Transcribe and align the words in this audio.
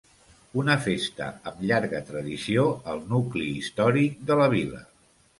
Una 0.59 0.75
festa 0.85 1.25
amb 1.49 1.59
llarga 1.71 1.99
tradició 2.07 2.63
al 2.93 3.01
nucli 3.11 3.49
històric 3.59 4.17
de 4.31 4.39
la 4.41 4.49
vila. 4.55 4.81